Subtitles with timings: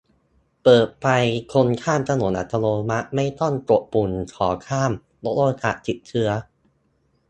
[0.63, 1.05] -เปิดไฟ
[1.53, 2.01] คนข้าม
[2.37, 4.91] อัตโนมัติ ไม่ต้องกดปุ่มขอข้าม
[5.23, 6.29] ลดโอกาสติดเชื้อ